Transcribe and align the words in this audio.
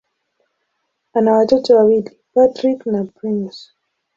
Ana 1.13 1.33
watoto 1.33 1.75
wawili: 1.75 2.11
Patrick 2.33 2.85
na 2.85 3.03
Prince. 3.03 3.69